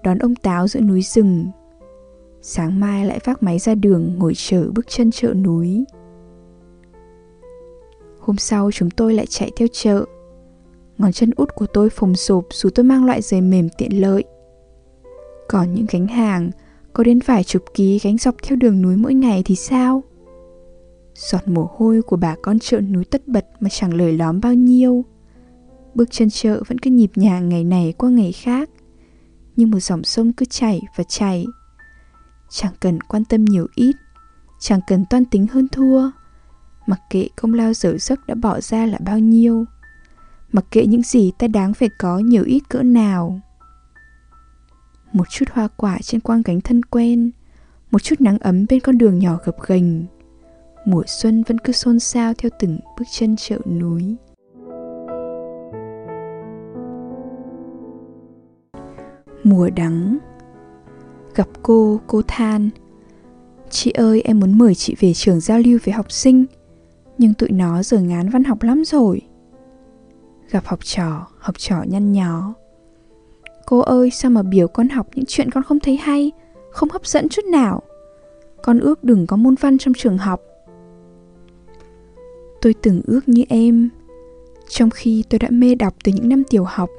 đón 0.03 0.19
ông 0.19 0.35
Táo 0.35 0.69
giữa 0.69 0.81
núi 0.81 1.03
rừng. 1.03 1.47
Sáng 2.49 2.81
mai 2.81 3.07
lại 3.07 3.21
vác 3.25 3.43
máy 3.43 3.59
ra 3.59 3.75
đường 3.75 4.15
ngồi 4.19 4.33
chờ 4.37 4.71
bước 4.75 4.89
chân 4.89 5.11
chợ 5.11 5.35
núi. 5.35 5.85
Hôm 8.21 8.37
sau 8.37 8.71
chúng 8.73 8.91
tôi 8.91 9.15
lại 9.15 9.27
chạy 9.27 9.51
theo 9.57 9.69
chợ. 9.73 10.05
Ngón 10.99 11.13
chân 11.13 11.31
út 11.37 11.55
của 11.55 11.67
tôi 11.67 11.91
phồng 11.91 12.15
sụp 12.15 12.47
dù 12.51 12.71
tôi 12.75 12.85
mang 12.85 13.05
loại 13.05 13.23
giày 13.23 13.41
mềm 13.41 13.69
tiện 13.79 14.01
lợi. 14.01 14.25
Còn 15.49 15.75
những 15.75 15.87
gánh 15.91 16.07
hàng 16.07 16.51
có 16.93 17.05
đến 17.05 17.19
vài 17.27 17.45
chục 17.45 17.63
ký 17.75 17.99
gánh 17.99 18.19
dọc 18.19 18.35
theo 18.43 18.57
đường 18.57 18.83
núi 18.83 18.97
mỗi 18.97 19.15
ngày 19.15 19.43
thì 19.45 19.57
sao? 19.57 20.03
Giọt 21.15 21.49
mồ 21.49 21.69
hôi 21.77 22.03
của 22.03 22.17
bà 22.17 22.37
con 22.43 22.59
chợ 22.59 22.81
núi 22.81 23.05
tất 23.05 23.29
bật 23.29 23.47
mà 23.61 23.69
chẳng 23.73 23.95
lời 23.95 24.13
lóm 24.13 24.41
bao 24.41 24.55
nhiêu. 24.55 25.05
Bước 25.95 26.09
chân 26.11 26.31
chợ 26.31 26.63
vẫn 26.69 26.79
cứ 26.79 26.91
nhịp 26.91 27.11
nhàng 27.15 27.49
ngày 27.49 27.65
này 27.65 27.95
qua 27.99 28.11
ngày 28.11 28.33
khác, 28.33 28.71
như 29.57 29.67
một 29.67 29.81
dòng 29.81 30.05
sông 30.05 30.33
cứ 30.33 30.45
chảy 30.45 30.81
và 30.97 31.05
chảy. 31.05 31.47
Chẳng 32.49 32.73
cần 32.81 33.01
quan 33.01 33.25
tâm 33.25 33.45
nhiều 33.45 33.67
ít, 33.75 33.97
chẳng 34.61 34.81
cần 34.87 35.05
toan 35.11 35.25
tính 35.25 35.47
hơn 35.47 35.69
thua, 35.69 36.11
mặc 36.87 37.01
kệ 37.11 37.29
công 37.37 37.55
lao 37.55 37.73
dở 37.73 37.99
giấc 37.99 38.27
đã 38.27 38.35
bỏ 38.35 38.61
ra 38.61 38.87
là 38.87 38.99
bao 39.05 39.19
nhiêu, 39.19 39.65
mặc 40.53 40.65
kệ 40.71 40.87
những 40.87 41.03
gì 41.03 41.33
ta 41.39 41.49
đáng 41.49 41.75
phải 41.75 41.89
có 41.99 42.19
nhiều 42.19 42.45
ít 42.45 42.61
cỡ 42.69 42.83
nào. 42.83 43.41
Một 45.13 45.29
chút 45.31 45.45
hoa 45.53 45.69
quả 45.77 45.99
trên 46.03 46.21
quang 46.21 46.43
gánh 46.45 46.61
thân 46.61 46.83
quen, 46.83 47.31
một 47.91 48.03
chút 48.03 48.21
nắng 48.21 48.39
ấm 48.39 48.67
bên 48.69 48.81
con 48.81 48.99
đường 48.99 49.19
nhỏ 49.19 49.39
gập 49.45 49.57
ghềnh. 49.69 50.05
Mùa 50.85 51.03
xuân 51.07 51.43
vẫn 51.43 51.59
cứ 51.59 51.73
xôn 51.73 52.01
xao 52.01 52.33
theo 52.39 52.51
từng 52.59 52.79
bước 52.99 53.05
chân 53.11 53.37
chợ 53.37 53.59
núi. 53.67 54.17
Mùa 59.45 59.71
đắng 59.71 60.19
Gặp 61.37 61.49
cô, 61.63 62.01
cô 62.07 62.23
than. 62.29 62.71
Chị 63.71 63.91
ơi, 63.91 64.23
em 64.25 64.41
muốn 64.41 64.59
mời 64.59 64.75
chị 64.75 64.97
về 65.01 65.15
trường 65.15 65.41
giao 65.41 65.59
lưu 65.59 65.79
với 65.85 65.95
học 65.95 66.13
sinh 66.13 66.45
Nhưng 67.19 67.35
tụi 67.35 67.51
nó 67.51 67.83
giờ 67.83 68.01
ngán 68.01 68.29
văn 68.29 68.45
học 68.45 68.63
lắm 68.63 68.85
rồi. 68.85 69.21
Gặp 70.51 70.67
học 70.67 70.85
trò, 70.85 71.27
học 71.39 71.59
trò 71.59 71.83
nhăn 71.83 72.13
nhó. 72.13 72.55
Cô 73.67 73.79
ơi, 73.79 74.11
sao 74.11 74.31
mà 74.31 74.43
biểu 74.43 74.69
con 74.69 74.89
học 74.89 75.07
những 75.15 75.25
chuyện 75.29 75.51
con 75.51 75.63
không 75.63 75.81
thấy 75.81 75.97
hay 75.97 76.33
Không 76.71 76.91
hấp 76.91 77.07
dẫn 77.07 77.29
chút 77.29 77.45
nào? 77.45 77.83
Con 78.63 78.81
ước 78.81 79.05
đừng 79.05 79.27
có 79.27 79.37
môn 79.37 79.55
văn 79.55 79.79
trong 79.79 79.95
trường 79.95 80.19
học. 80.19 80.41
Tôi 82.63 82.75
từng 82.83 83.01
ước 83.07 83.29
như 83.29 83.45
em 83.49 83.89
Trong 84.69 84.91
khi 84.91 85.25
tôi 85.29 85.39
đã 85.39 85.49
mê 85.51 85.75
đọc 85.75 85.95
từ 86.05 86.13
những 86.13 86.29
năm 86.29 86.43
tiểu 86.51 86.65
học. 86.65 86.91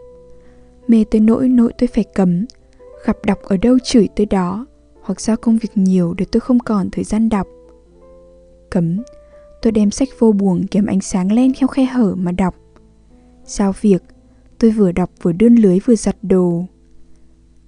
Mê 0.88 1.06
tới 1.12 1.22
nỗi 1.22 1.50
nỗi 1.50 1.72
tôi 1.78 1.88
phải 1.88 2.04
cấm 2.04 2.46
Gặp 3.06 3.18
đọc 3.26 3.38
ở 3.44 3.58
đâu 3.58 3.78
chửi 3.84 4.08
tới 4.16 4.26
đó, 4.26 4.66
Hoặc 5.02 5.22
do 5.22 5.36
công 5.36 5.58
việc 5.58 5.72
nhiều 5.76 6.14
để 6.18 6.26
tôi 6.32 6.40
không 6.40 6.60
còn 6.60 6.90
thời 6.90 7.04
gian 7.04 7.30
đọc. 7.30 7.48
Cấm, 8.70 9.04
Tôi 9.62 9.72
đem 9.72 9.92
sách 9.92 10.10
vô 10.20 10.32
buồng 10.32 10.68
kiếm 10.68 10.86
ánh 10.86 11.02
sáng 11.02 11.32
len 11.32 11.52
theo 11.60 11.68
khe 11.68 11.86
hở 11.86 12.16
mà 12.16 12.32
đọc. 12.32 12.56
Sao 13.46 13.74
việc, 13.82 14.04
Tôi 14.60 14.72
vừa 14.72 14.92
đọc 14.92 15.10
vừa 15.22 15.32
đơn 15.32 15.56
lưới 15.56 15.80
vừa 15.80 15.96
giặt 15.96 16.16
đồ. 16.22 16.66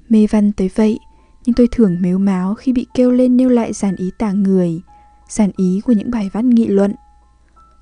Mê 0.10 0.28
văn 0.30 0.52
tới 0.52 0.70
vậy, 0.76 1.00
Nhưng 1.46 1.54
tôi 1.54 1.68
thường 1.72 1.98
mếu 2.02 2.18
máo 2.18 2.56
khi 2.56 2.74
bị 2.74 2.88
kêu 2.94 3.12
lên 3.12 3.38
nêu 3.38 3.50
lại 3.50 3.74
dàn 3.74 3.96
ý 3.96 4.12
tả 4.20 4.32
người 4.32 4.82
Dàn 5.30 5.52
ý 5.58 5.82
của 5.86 5.94
những 5.94 6.12
bài 6.12 6.30
văn 6.34 6.50
nghị 6.50 6.68
luận. 6.68 6.94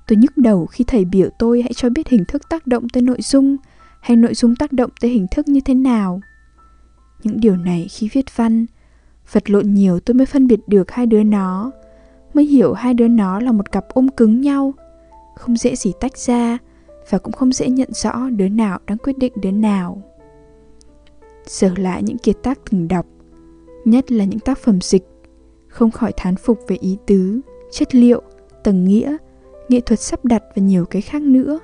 Tôi 0.06 0.16
nhức 0.16 0.36
đầu 0.36 0.66
khi 0.66 0.84
thầy 0.84 1.04
biểu 1.04 1.28
tôi 1.38 1.62
hãy 1.62 1.72
cho 1.74 1.90
biết 1.90 2.08
hình 2.08 2.24
thức 2.28 2.42
tác 2.48 2.66
động 2.66 2.88
tới 2.88 3.02
nội 3.02 3.18
dung, 3.22 3.56
hay 4.00 4.16
nội 4.16 4.34
dung 4.34 4.56
tác 4.56 4.72
động 4.72 4.90
tới 5.00 5.10
hình 5.10 5.26
thức 5.30 5.48
như 5.48 5.60
thế 5.60 5.74
nào. 5.74 6.20
Những 7.24 7.40
điều 7.40 7.56
này 7.56 7.86
khi 7.90 8.08
viết 8.12 8.36
văn, 8.36 8.66
vật 9.32 9.50
lộn 9.50 9.74
nhiều 9.74 10.00
tôi 10.00 10.14
mới 10.14 10.26
phân 10.26 10.46
biệt 10.46 10.60
được 10.66 10.90
hai 10.90 11.06
đứa 11.06 11.22
nó, 11.22 11.70
mới 12.34 12.44
hiểu 12.44 12.72
hai 12.72 12.94
đứa 12.94 13.08
nó 13.08 13.40
là 13.40 13.52
một 13.52 13.72
cặp 13.72 13.88
ôm 13.88 14.08
cứng 14.08 14.40
nhau, 14.40 14.74
không 15.36 15.56
dễ 15.56 15.76
gì 15.76 15.92
tách 16.00 16.18
ra 16.18 16.58
và 17.10 17.18
cũng 17.18 17.32
không 17.32 17.52
dễ 17.52 17.68
nhận 17.68 17.92
rõ 17.92 18.30
đứa 18.30 18.48
nào 18.48 18.78
đang 18.86 18.98
quyết 18.98 19.18
định 19.18 19.32
đứa 19.36 19.50
nào. 19.50 20.02
Giờ 21.46 21.72
lại 21.76 22.02
những 22.02 22.18
kiệt 22.18 22.36
tác 22.42 22.58
từng 22.70 22.88
đọc, 22.88 23.06
nhất 23.84 24.12
là 24.12 24.24
những 24.24 24.40
tác 24.40 24.58
phẩm 24.58 24.80
dịch, 24.80 25.08
không 25.68 25.90
khỏi 25.90 26.12
thán 26.16 26.36
phục 26.36 26.60
về 26.68 26.76
ý 26.76 26.96
tứ, 27.06 27.40
chất 27.70 27.94
liệu, 27.94 28.22
tầng 28.64 28.84
nghĩa, 28.84 29.16
nghệ 29.68 29.80
thuật 29.80 30.00
sắp 30.00 30.24
đặt 30.24 30.42
và 30.56 30.62
nhiều 30.62 30.84
cái 30.84 31.02
khác 31.02 31.22
nữa. 31.22 31.58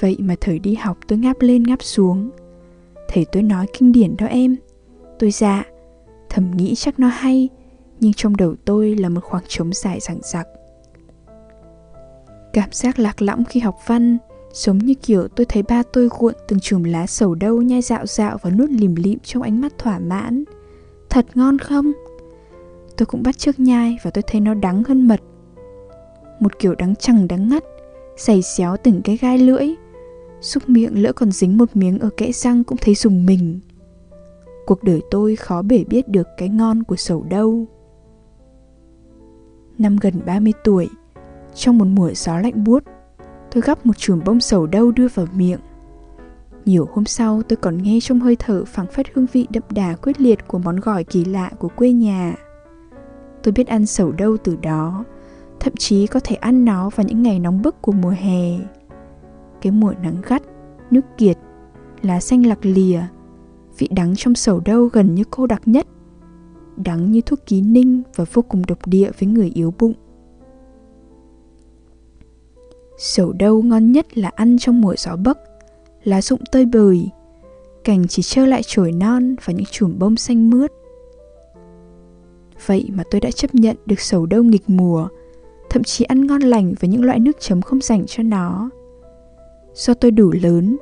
Vậy 0.00 0.16
mà 0.20 0.34
thời 0.40 0.58
đi 0.58 0.74
học 0.74 0.98
tôi 1.08 1.18
ngáp 1.18 1.36
lên 1.40 1.62
ngáp 1.62 1.82
xuống 1.82 2.30
Thầy 3.08 3.26
tôi 3.32 3.42
nói 3.42 3.66
kinh 3.78 3.92
điển 3.92 4.16
đó 4.16 4.26
em 4.26 4.56
Tôi 5.18 5.30
dạ 5.30 5.64
Thầm 6.28 6.50
nghĩ 6.56 6.74
chắc 6.74 6.98
nó 6.98 7.08
hay 7.08 7.48
Nhưng 8.00 8.12
trong 8.12 8.36
đầu 8.36 8.54
tôi 8.64 8.96
là 8.96 9.08
một 9.08 9.24
khoảng 9.24 9.44
trống 9.48 9.72
dài 9.72 9.98
dằng 10.00 10.18
dặc 10.22 10.46
Cảm 12.52 12.72
giác 12.72 12.98
lạc 12.98 13.22
lõng 13.22 13.44
khi 13.44 13.60
học 13.60 13.76
văn 13.86 14.18
Giống 14.52 14.78
như 14.78 14.94
kiểu 14.94 15.28
tôi 15.28 15.46
thấy 15.46 15.62
ba 15.62 15.82
tôi 15.92 16.08
cuộn 16.08 16.34
từng 16.48 16.60
chùm 16.60 16.82
lá 16.82 17.06
sầu 17.06 17.34
đâu 17.34 17.62
nhai 17.62 17.82
dạo 17.82 18.06
dạo 18.06 18.38
và 18.42 18.50
nuốt 18.50 18.70
lìm 18.70 18.94
lịm 18.94 19.18
trong 19.22 19.42
ánh 19.42 19.60
mắt 19.60 19.78
thỏa 19.78 19.98
mãn. 19.98 20.44
Thật 21.10 21.26
ngon 21.34 21.58
không? 21.58 21.92
Tôi 22.96 23.06
cũng 23.06 23.22
bắt 23.22 23.38
chước 23.38 23.60
nhai 23.60 23.98
và 24.02 24.10
tôi 24.10 24.22
thấy 24.22 24.40
nó 24.40 24.54
đắng 24.54 24.84
hơn 24.84 25.08
mật. 25.08 25.20
Một 26.40 26.58
kiểu 26.58 26.74
đắng 26.74 26.96
chẳng 26.96 27.28
đắng 27.28 27.48
ngắt, 27.48 27.64
xày 28.16 28.42
xéo 28.42 28.76
từng 28.76 29.02
cái 29.02 29.16
gai 29.16 29.38
lưỡi, 29.38 29.68
Xúc 30.40 30.68
miệng 30.68 31.02
lỡ 31.02 31.12
còn 31.12 31.32
dính 31.32 31.58
một 31.58 31.76
miếng 31.76 31.98
ở 31.98 32.10
kẽ 32.16 32.32
răng 32.32 32.64
cũng 32.64 32.78
thấy 32.80 32.94
dùng 32.94 33.26
mình 33.26 33.60
Cuộc 34.66 34.82
đời 34.82 35.02
tôi 35.10 35.36
khó 35.36 35.62
bể 35.62 35.84
biết 35.84 36.08
được 36.08 36.26
cái 36.36 36.48
ngon 36.48 36.82
của 36.82 36.96
sầu 36.96 37.22
đâu 37.22 37.66
Năm 39.78 39.96
gần 40.00 40.14
30 40.26 40.52
tuổi 40.64 40.88
Trong 41.54 41.78
một 41.78 41.84
mùa 41.84 42.10
gió 42.14 42.38
lạnh 42.38 42.64
buốt 42.64 42.84
Tôi 43.50 43.62
gắp 43.62 43.86
một 43.86 43.96
chùm 43.96 44.20
bông 44.24 44.40
sầu 44.40 44.66
đâu 44.66 44.90
đưa 44.90 45.08
vào 45.14 45.26
miệng 45.34 45.60
Nhiều 46.64 46.88
hôm 46.92 47.04
sau 47.04 47.42
tôi 47.42 47.56
còn 47.56 47.82
nghe 47.82 47.98
trong 48.02 48.20
hơi 48.20 48.36
thở 48.38 48.64
phảng 48.64 48.86
phất 48.86 49.06
hương 49.14 49.26
vị 49.32 49.46
đậm 49.50 49.62
đà 49.70 49.94
quyết 50.02 50.20
liệt 50.20 50.48
của 50.48 50.58
món 50.58 50.76
gỏi 50.76 51.04
kỳ 51.04 51.24
lạ 51.24 51.50
của 51.58 51.68
quê 51.68 51.92
nhà. 51.92 52.34
Tôi 53.42 53.52
biết 53.52 53.66
ăn 53.66 53.86
sầu 53.86 54.12
đâu 54.12 54.36
từ 54.36 54.56
đó, 54.56 55.04
thậm 55.60 55.72
chí 55.78 56.06
có 56.06 56.20
thể 56.24 56.36
ăn 56.36 56.64
nó 56.64 56.90
vào 56.90 57.06
những 57.06 57.22
ngày 57.22 57.38
nóng 57.38 57.62
bức 57.62 57.82
của 57.82 57.92
mùa 57.92 58.14
hè. 58.18 58.58
Cái 59.62 59.72
mùa 59.72 59.94
nắng 60.02 60.16
gắt, 60.28 60.42
nước 60.90 61.04
kiệt, 61.16 61.38
lá 62.02 62.20
xanh 62.20 62.46
lạc 62.46 62.58
lìa, 62.62 63.02
vị 63.78 63.88
đắng 63.90 64.16
trong 64.16 64.34
sầu 64.34 64.60
đâu 64.60 64.88
gần 64.92 65.14
như 65.14 65.24
cô 65.30 65.46
đặc 65.46 65.62
nhất, 65.66 65.86
đắng 66.76 67.12
như 67.12 67.20
thuốc 67.20 67.46
ký 67.46 67.60
ninh 67.62 68.02
và 68.16 68.24
vô 68.32 68.42
cùng 68.42 68.62
độc 68.66 68.86
địa 68.86 69.10
với 69.18 69.28
người 69.28 69.50
yếu 69.54 69.74
bụng. 69.78 69.94
Sầu 72.98 73.32
đâu 73.32 73.62
ngon 73.62 73.92
nhất 73.92 74.18
là 74.18 74.30
ăn 74.34 74.56
trong 74.58 74.80
mùa 74.80 74.94
gió 74.98 75.16
bấc, 75.16 75.38
lá 76.04 76.22
rụng 76.22 76.40
tơi 76.52 76.66
bời, 76.66 77.10
cành 77.84 78.08
chỉ 78.08 78.22
trơ 78.22 78.46
lại 78.46 78.62
chồi 78.66 78.92
non 78.92 79.36
và 79.44 79.52
những 79.52 79.66
chùm 79.70 79.98
bông 79.98 80.16
xanh 80.16 80.50
mướt. 80.50 80.72
Vậy 82.66 82.88
mà 82.94 83.04
tôi 83.10 83.20
đã 83.20 83.30
chấp 83.30 83.54
nhận 83.54 83.76
được 83.86 84.00
sầu 84.00 84.26
đâu 84.26 84.42
nghịch 84.42 84.64
mùa, 84.66 85.08
thậm 85.70 85.82
chí 85.82 86.04
ăn 86.04 86.26
ngon 86.26 86.40
lành 86.40 86.74
với 86.80 86.90
những 86.90 87.04
loại 87.04 87.18
nước 87.18 87.36
chấm 87.40 87.62
không 87.62 87.80
dành 87.80 88.06
cho 88.06 88.22
nó. 88.22 88.70
Do 89.78 89.94
tôi 89.94 90.10
đủ 90.10 90.32
lớn, 90.42 90.76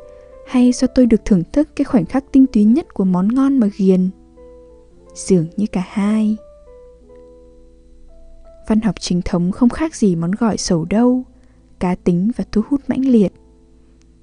hay 0.46 0.72
do 0.72 0.86
tôi 0.94 1.06
được 1.06 1.24
thưởng 1.24 1.42
thức 1.52 1.68
cái 1.76 1.84
khoảnh 1.84 2.06
khắc 2.06 2.24
tinh 2.32 2.46
túy 2.52 2.64
nhất 2.64 2.94
của 2.94 3.04
món 3.04 3.28
ngon 3.34 3.58
mà 3.58 3.66
ghiền? 3.76 4.10
Dường 5.14 5.46
như 5.56 5.66
cả 5.72 5.82
hai. 5.88 6.36
Văn 8.68 8.80
học 8.80 8.94
chính 9.00 9.22
thống 9.24 9.52
không 9.52 9.68
khác 9.68 9.94
gì 9.94 10.16
món 10.16 10.30
gọi 10.30 10.56
sầu 10.56 10.84
đâu, 10.84 11.24
cá 11.78 11.94
tính 11.94 12.30
và 12.36 12.44
thu 12.52 12.62
hút 12.68 12.80
mãnh 12.88 13.08
liệt. 13.08 13.32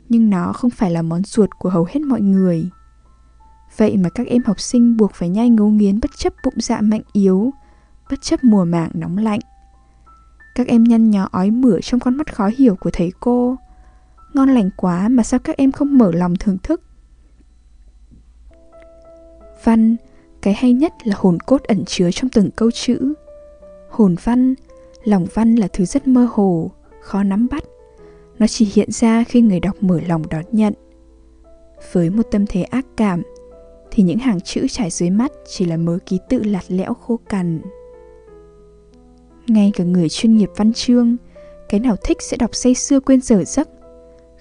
Nhưng 0.09 0.29
nó 0.29 0.53
không 0.53 0.71
phải 0.71 0.91
là 0.91 1.01
món 1.01 1.23
ruột 1.23 1.49
của 1.59 1.69
hầu 1.69 1.87
hết 1.89 2.01
mọi 2.01 2.21
người. 2.21 2.69
Vậy 3.77 3.97
mà 3.97 4.09
các 4.09 4.27
em 4.27 4.41
học 4.45 4.59
sinh 4.59 4.97
buộc 4.97 5.11
phải 5.13 5.29
nhai 5.29 5.49
ngấu 5.49 5.69
nghiến 5.69 5.99
bất 5.99 6.11
chấp 6.17 6.33
bụng 6.43 6.53
dạ 6.57 6.81
mạnh 6.81 7.01
yếu, 7.13 7.51
bất 8.09 8.21
chấp 8.21 8.43
mùa 8.43 8.65
màng 8.65 8.89
nóng 8.93 9.17
lạnh. 9.17 9.39
Các 10.55 10.67
em 10.67 10.83
nhăn 10.83 11.09
nhó 11.11 11.27
ói 11.31 11.51
mửa 11.51 11.79
trong 11.81 11.99
con 11.99 12.17
mắt 12.17 12.35
khó 12.35 12.49
hiểu 12.57 12.75
của 12.75 12.89
thầy 12.93 13.11
cô. 13.19 13.57
Ngon 14.33 14.49
lành 14.49 14.69
quá 14.77 15.07
mà 15.09 15.23
sao 15.23 15.39
các 15.39 15.57
em 15.57 15.71
không 15.71 15.97
mở 15.97 16.11
lòng 16.11 16.35
thưởng 16.35 16.57
thức? 16.63 16.81
Văn, 19.63 19.95
cái 20.41 20.53
hay 20.53 20.73
nhất 20.73 20.93
là 21.03 21.15
hồn 21.19 21.37
cốt 21.39 21.63
ẩn 21.63 21.85
chứa 21.85 22.09
trong 22.11 22.29
từng 22.29 22.51
câu 22.51 22.71
chữ. 22.71 23.13
Hồn 23.89 24.15
văn, 24.23 24.55
lòng 25.03 25.25
văn 25.33 25.55
là 25.55 25.67
thứ 25.73 25.85
rất 25.85 26.07
mơ 26.07 26.27
hồ, 26.31 26.71
khó 27.01 27.23
nắm 27.23 27.47
bắt. 27.51 27.63
Nó 28.39 28.47
chỉ 28.47 28.71
hiện 28.73 28.91
ra 28.91 29.23
khi 29.23 29.41
người 29.41 29.59
đọc 29.59 29.75
mở 29.83 29.99
lòng 30.07 30.23
đón 30.29 30.45
nhận. 30.51 30.73
Với 31.91 32.09
một 32.09 32.23
tâm 32.31 32.45
thế 32.45 32.63
ác 32.63 32.85
cảm, 32.97 33.23
thì 33.91 34.03
những 34.03 34.17
hàng 34.17 34.41
chữ 34.41 34.67
trải 34.69 34.89
dưới 34.89 35.09
mắt 35.09 35.31
chỉ 35.47 35.65
là 35.65 35.77
mớ 35.77 35.97
ký 36.05 36.19
tự 36.29 36.43
lạt 36.43 36.63
lẽo 36.67 36.93
khô 36.93 37.19
cằn. 37.29 37.61
Ngay 39.47 39.71
cả 39.75 39.83
người 39.83 40.09
chuyên 40.09 40.37
nghiệp 40.37 40.49
văn 40.55 40.73
chương, 40.73 41.17
cái 41.69 41.79
nào 41.79 41.95
thích 41.95 42.17
sẽ 42.21 42.37
đọc 42.37 42.55
say 42.55 42.75
sưa 42.75 42.99
quên 42.99 43.21
giờ 43.21 43.43
giấc, 43.43 43.69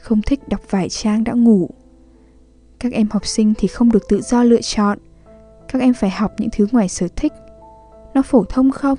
không 0.02 0.22
thích 0.22 0.48
đọc 0.48 0.60
vài 0.70 0.88
trang 0.88 1.24
đã 1.24 1.32
ngủ. 1.32 1.70
Các 2.78 2.92
em 2.92 3.06
học 3.10 3.26
sinh 3.26 3.54
thì 3.58 3.68
không 3.68 3.92
được 3.92 4.08
tự 4.08 4.20
do 4.20 4.42
lựa 4.42 4.60
chọn, 4.60 4.98
các 5.68 5.82
em 5.82 5.94
phải 5.94 6.10
học 6.10 6.32
những 6.38 6.48
thứ 6.52 6.66
ngoài 6.72 6.88
sở 6.88 7.08
thích. 7.16 7.32
Nó 8.14 8.22
phổ 8.22 8.44
thông 8.44 8.70
không? 8.70 8.98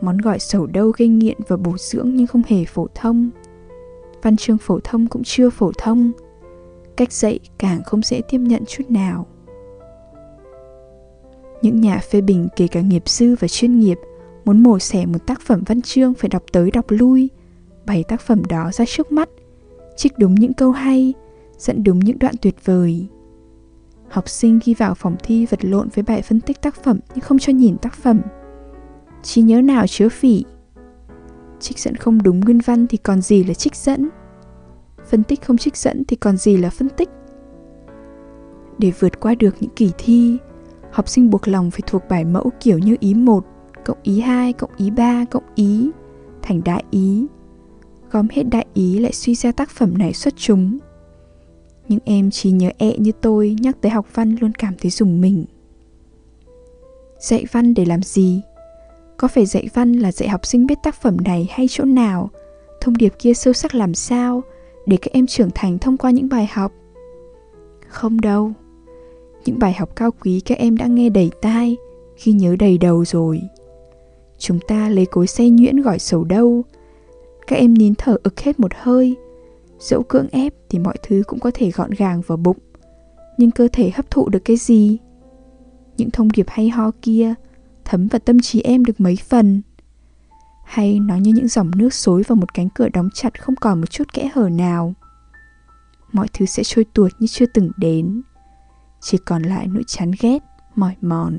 Món 0.00 0.18
gọi 0.18 0.38
sầu 0.38 0.66
đâu 0.66 0.92
gây 0.96 1.08
nghiện 1.08 1.38
và 1.48 1.56
bổ 1.56 1.78
dưỡng 1.78 2.14
nhưng 2.14 2.26
không 2.26 2.42
hề 2.46 2.64
phổ 2.64 2.86
thông. 2.94 3.30
Văn 4.22 4.36
chương 4.36 4.58
phổ 4.58 4.80
thông 4.84 5.06
cũng 5.06 5.22
chưa 5.24 5.50
phổ 5.50 5.72
thông. 5.78 6.12
Cách 6.96 7.12
dạy 7.12 7.38
càng 7.58 7.82
không 7.84 8.02
dễ 8.02 8.20
tiếp 8.28 8.38
nhận 8.38 8.64
chút 8.64 8.84
nào. 8.88 9.26
Những 11.62 11.80
nhà 11.80 12.00
phê 12.10 12.20
bình 12.20 12.48
kể 12.56 12.66
cả 12.66 12.80
nghiệp 12.80 13.08
dư 13.08 13.36
và 13.40 13.48
chuyên 13.48 13.80
nghiệp 13.80 13.98
muốn 14.44 14.62
mổ 14.62 14.78
xẻ 14.78 15.06
một 15.06 15.26
tác 15.26 15.40
phẩm 15.40 15.62
văn 15.66 15.82
chương 15.82 16.14
phải 16.14 16.28
đọc 16.28 16.42
tới 16.52 16.70
đọc 16.70 16.84
lui, 16.88 17.30
bày 17.86 18.04
tác 18.08 18.20
phẩm 18.20 18.42
đó 18.48 18.70
ra 18.72 18.84
trước 18.88 19.12
mắt, 19.12 19.28
trích 19.96 20.18
đúng 20.18 20.34
những 20.34 20.52
câu 20.52 20.70
hay, 20.70 21.14
dẫn 21.58 21.84
đúng 21.84 21.98
những 21.98 22.18
đoạn 22.18 22.34
tuyệt 22.42 22.64
vời. 22.64 23.06
Học 24.08 24.28
sinh 24.28 24.58
ghi 24.64 24.74
vào 24.74 24.94
phòng 24.94 25.16
thi 25.22 25.46
vật 25.46 25.64
lộn 25.64 25.88
với 25.94 26.02
bài 26.02 26.22
phân 26.22 26.40
tích 26.40 26.62
tác 26.62 26.74
phẩm 26.74 26.98
nhưng 27.14 27.24
không 27.24 27.38
cho 27.38 27.52
nhìn 27.52 27.76
tác 27.76 27.94
phẩm. 27.94 28.20
Trí 29.22 29.42
nhớ 29.42 29.60
nào 29.60 29.86
chứa 29.86 30.08
phỉ. 30.08 30.44
Trích 31.60 31.78
dẫn 31.78 31.94
không 31.96 32.22
đúng 32.22 32.40
nguyên 32.40 32.60
văn 32.64 32.86
thì 32.86 32.96
còn 32.96 33.20
gì 33.20 33.44
là 33.44 33.54
trích 33.54 33.76
dẫn. 33.76 34.08
Phân 35.10 35.22
tích 35.22 35.42
không 35.42 35.58
trích 35.58 35.76
dẫn 35.76 36.04
thì 36.04 36.16
còn 36.16 36.36
gì 36.36 36.56
là 36.56 36.70
phân 36.70 36.88
tích. 36.88 37.08
Để 38.78 38.92
vượt 38.98 39.20
qua 39.20 39.34
được 39.34 39.54
những 39.60 39.70
kỳ 39.76 39.92
thi, 39.98 40.38
học 40.92 41.08
sinh 41.08 41.30
buộc 41.30 41.48
lòng 41.48 41.70
phải 41.70 41.80
thuộc 41.86 42.02
bài 42.08 42.24
mẫu 42.24 42.50
kiểu 42.60 42.78
như 42.78 42.96
ý 43.00 43.14
1, 43.14 43.44
cộng 43.84 43.98
ý 44.02 44.20
2, 44.20 44.52
cộng 44.52 44.70
ý 44.76 44.90
3, 44.90 45.24
cộng 45.30 45.44
ý, 45.54 45.90
thành 46.42 46.60
đại 46.64 46.84
ý. 46.90 47.26
Gom 48.14 48.28
hết 48.30 48.42
đại 48.42 48.66
ý 48.74 48.98
lại 48.98 49.12
suy 49.12 49.34
ra 49.34 49.52
tác 49.52 49.70
phẩm 49.70 49.98
này 49.98 50.12
xuất 50.12 50.34
chúng. 50.36 50.78
Những 51.88 51.98
em 52.04 52.30
chỉ 52.30 52.50
nhớ 52.50 52.70
ẹ 52.78 52.98
như 52.98 53.12
tôi 53.20 53.56
nhắc 53.60 53.76
tới 53.80 53.90
học 53.90 54.06
văn 54.14 54.36
luôn 54.40 54.52
cảm 54.52 54.74
thấy 54.80 54.90
dùng 54.90 55.20
mình. 55.20 55.44
Dạy 57.18 57.44
văn 57.52 57.74
để 57.74 57.84
làm 57.84 58.02
gì? 58.02 58.40
Có 59.16 59.28
phải 59.28 59.46
dạy 59.46 59.68
văn 59.74 59.92
là 59.92 60.12
dạy 60.12 60.28
học 60.28 60.46
sinh 60.46 60.66
biết 60.66 60.78
tác 60.82 61.02
phẩm 61.02 61.16
này 61.24 61.48
hay 61.50 61.66
chỗ 61.70 61.84
nào, 61.84 62.30
thông 62.80 62.96
điệp 62.96 63.12
kia 63.18 63.34
sâu 63.34 63.52
sắc 63.52 63.74
làm 63.74 63.94
sao, 63.94 64.42
để 64.86 64.96
các 64.96 65.12
em 65.12 65.26
trưởng 65.26 65.50
thành 65.54 65.78
thông 65.78 65.96
qua 65.96 66.10
những 66.10 66.28
bài 66.28 66.48
học? 66.52 66.72
Không 67.88 68.20
đâu. 68.20 68.52
Những 69.44 69.58
bài 69.58 69.72
học 69.72 69.96
cao 69.96 70.10
quý 70.10 70.40
các 70.40 70.58
em 70.58 70.76
đã 70.76 70.86
nghe 70.86 71.08
đầy 71.08 71.30
tai, 71.42 71.76
khi 72.16 72.32
nhớ 72.32 72.56
đầy 72.58 72.78
đầu 72.78 73.04
rồi. 73.04 73.40
Chúng 74.38 74.58
ta 74.68 74.88
lấy 74.88 75.06
cối 75.06 75.26
xay 75.26 75.50
nhuyễn 75.50 75.82
gọi 75.82 75.98
sầu 75.98 76.24
đâu. 76.24 76.64
Các 77.46 77.56
em 77.56 77.74
nín 77.74 77.94
thở 77.98 78.16
ực 78.22 78.40
hết 78.40 78.60
một 78.60 78.72
hơi. 78.76 79.16
Dẫu 79.78 80.02
cưỡng 80.02 80.28
ép 80.28 80.54
thì 80.70 80.78
mọi 80.78 80.96
thứ 81.02 81.22
cũng 81.26 81.40
có 81.40 81.50
thể 81.54 81.70
gọn 81.70 81.90
gàng 81.90 82.22
vào 82.26 82.36
bụng. 82.36 82.58
Nhưng 83.38 83.50
cơ 83.50 83.68
thể 83.72 83.90
hấp 83.94 84.10
thụ 84.10 84.28
được 84.28 84.38
cái 84.44 84.56
gì? 84.56 84.98
Những 85.96 86.10
thông 86.10 86.32
điệp 86.32 86.46
hay 86.48 86.68
ho 86.68 86.90
kia 87.02 87.34
thấm 87.84 88.08
vào 88.08 88.18
tâm 88.18 88.40
trí 88.40 88.60
em 88.60 88.84
được 88.84 89.00
mấy 89.00 89.16
phần. 89.28 89.62
Hay 90.64 90.98
nó 91.00 91.16
như 91.16 91.32
những 91.34 91.48
dòng 91.48 91.70
nước 91.76 91.94
xối 91.94 92.22
vào 92.22 92.36
một 92.36 92.54
cánh 92.54 92.68
cửa 92.68 92.88
đóng 92.88 93.08
chặt 93.14 93.42
không 93.42 93.56
còn 93.56 93.80
một 93.80 93.90
chút 93.90 94.12
kẽ 94.12 94.30
hở 94.34 94.48
nào. 94.48 94.94
Mọi 96.12 96.26
thứ 96.32 96.46
sẽ 96.46 96.62
trôi 96.64 96.84
tuột 96.84 97.12
như 97.18 97.26
chưa 97.26 97.46
từng 97.46 97.70
đến. 97.76 98.22
Chỉ 99.00 99.18
còn 99.26 99.42
lại 99.42 99.66
nỗi 99.66 99.82
chán 99.86 100.10
ghét, 100.20 100.38
mỏi 100.74 100.96
mòn. 101.00 101.38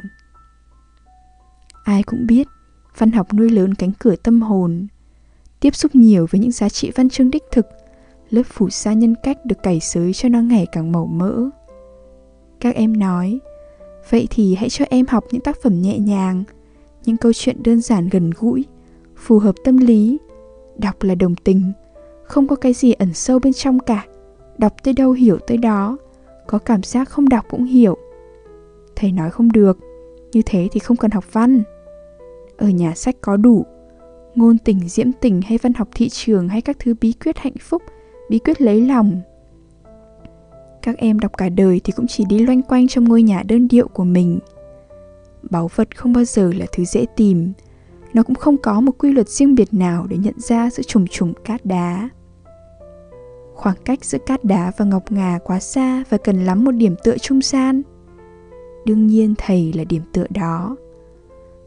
Ai 1.84 2.04
cũng 2.04 2.28
biết, 2.28 2.48
văn 2.98 3.12
học 3.12 3.34
nuôi 3.34 3.50
lớn 3.50 3.74
cánh 3.74 3.92
cửa 4.00 4.16
tâm 4.16 4.42
hồn. 4.42 4.88
Tiếp 5.66 5.76
xúc 5.76 5.96
nhiều 5.96 6.28
với 6.32 6.42
những 6.42 6.52
giá 6.52 6.70
trị 6.70 6.92
văn 6.96 7.10
chương 7.10 7.32
đích 7.32 7.44
thực, 7.52 7.66
lớp 8.30 8.42
phủ 8.44 8.70
sa 8.70 8.94
nhân 8.94 9.16
cách 9.24 9.46
được 9.46 9.64
cày 9.64 9.80
xới 9.80 10.14
cho 10.14 10.30
nó 10.30 10.42
ngày 10.42 10.68
càng 10.72 10.92
màu 10.92 11.06
mỡ. 11.06 11.50
Các 12.60 12.76
em 12.76 13.00
nói, 13.00 13.40
Vậy 14.10 14.28
thì 14.30 14.56
hãy 14.56 14.70
cho 14.70 14.86
em 14.90 15.06
học 15.10 15.26
những 15.32 15.42
tác 15.42 15.62
phẩm 15.62 15.82
nhẹ 15.82 16.00
nhàng, 16.00 16.44
những 17.06 17.18
câu 17.18 17.34
chuyện 17.34 17.64
đơn 17.64 17.82
giản 17.82 18.10
gần 18.10 18.32
gũi, 18.38 18.66
phù 19.16 19.40
hợp 19.40 19.56
tâm 19.64 19.78
lý. 19.78 20.18
Đọc 20.78 21.04
là 21.04 21.16
đồng 21.16 21.36
tình, 21.36 21.72
không 22.24 22.48
có 22.48 22.56
cái 22.56 22.74
gì 22.74 22.94
ẩn 22.94 23.14
sâu 23.14 23.40
bên 23.40 23.54
trong 23.54 23.80
cả. 23.80 24.06
Đọc 24.58 24.74
tới 24.84 24.94
đâu 24.94 25.12
hiểu 25.12 25.38
tới 25.48 25.58
đó, 25.58 25.98
có 26.48 26.58
cảm 26.58 26.84
giác 26.84 27.10
không 27.10 27.30
đọc 27.30 27.46
cũng 27.50 27.64
hiểu. 27.64 27.98
Thầy 28.96 29.12
nói 29.12 29.32
không 29.32 29.52
được, 29.52 29.78
như 30.32 30.42
thế 30.46 30.68
thì 30.72 30.80
không 30.80 30.98
cần 30.98 31.12
học 31.12 31.34
văn. 31.34 31.64
Ở 32.58 32.70
nhà 32.70 32.96
sách 32.96 33.16
có 33.22 33.38
đủ, 33.38 33.66
ngôn 34.36 34.58
tình, 34.58 34.90
diễm 34.90 35.12
tình 35.22 35.42
hay 35.42 35.58
văn 35.62 35.74
học 35.74 35.88
thị 35.96 36.10
trường 36.10 36.50
hay 36.50 36.62
các 36.62 36.78
thứ 36.80 36.94
bí 37.02 37.14
quyết 37.14 37.38
hạnh 37.38 37.58
phúc, 37.62 37.84
bí 38.30 38.40
quyết 38.40 38.62
lấy 38.62 38.82
lòng. 38.82 39.22
Các 40.82 40.98
em 40.98 41.20
đọc 41.20 41.38
cả 41.38 41.50
đời 41.50 41.82
thì 41.84 41.94
cũng 41.96 42.08
chỉ 42.08 42.26
đi 42.30 42.40
loanh 42.40 42.62
quanh 42.62 42.88
trong 42.88 43.04
ngôi 43.04 43.24
nhà 43.24 43.44
đơn 43.48 43.68
điệu 43.68 43.88
của 43.88 44.04
mình. 44.04 44.40
Báu 45.50 45.70
vật 45.76 45.98
không 45.98 46.14
bao 46.14 46.24
giờ 46.24 46.52
là 46.58 46.66
thứ 46.72 46.86
dễ 46.86 47.06
tìm. 47.16 47.54
Nó 48.14 48.24
cũng 48.24 48.36
không 48.36 48.58
có 48.58 48.82
một 48.82 48.92
quy 48.98 49.12
luật 49.12 49.30
riêng 49.30 49.56
biệt 49.56 49.74
nào 49.74 50.08
để 50.10 50.18
nhận 50.18 50.40
ra 50.40 50.70
sự 50.70 50.84
trùng 50.84 51.08
trùng 51.08 51.34
cát 51.44 51.66
đá. 51.66 52.10
Khoảng 53.54 53.76
cách 53.86 54.06
giữa 54.06 54.18
cát 54.18 54.44
đá 54.44 54.72
và 54.78 54.86
ngọc 54.86 55.12
ngà 55.12 55.40
quá 55.44 55.60
xa 55.60 56.04
và 56.10 56.18
cần 56.18 56.46
lắm 56.46 56.64
một 56.64 56.72
điểm 56.72 56.96
tựa 57.04 57.18
trung 57.18 57.42
gian. 57.42 57.82
Đương 58.86 59.08
nhiên 59.08 59.34
thầy 59.38 59.74
là 59.74 59.84
điểm 59.84 60.02
tựa 60.14 60.26
đó 60.30 60.76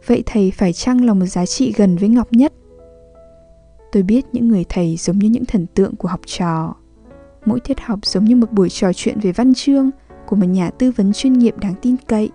vậy 0.09 0.23
thầy 0.27 0.51
phải 0.51 0.73
chăng 0.73 1.05
là 1.05 1.15
một 1.15 1.27
giá 1.27 1.47
trị 1.47 1.73
gần 1.77 1.97
với 1.97 2.09
ngọc 2.09 2.29
nhất 2.31 2.53
tôi 3.93 4.03
biết 4.03 4.27
những 4.33 4.49
người 4.49 4.65
thầy 4.69 4.97
giống 4.97 5.19
như 5.19 5.29
những 5.29 5.45
thần 5.45 5.67
tượng 5.75 5.97
của 5.97 6.09
học 6.09 6.21
trò 6.27 6.75
mỗi 7.49 7.61
tiết 7.61 7.81
học 7.81 8.07
giống 8.07 8.25
như 8.25 8.37
một 8.37 8.53
buổi 8.53 8.69
trò 8.69 8.93
chuyện 8.93 9.21
về 9.21 9.33
văn 9.33 9.55
chương 9.55 9.91
của 10.27 10.37
một 10.37 10.47
nhà 10.47 10.71
tư 10.71 10.91
vấn 10.97 11.13
chuyên 11.13 11.33
nghiệp 11.33 11.55
đáng 11.61 11.75
tin 11.83 11.97
cậy. 12.07 12.31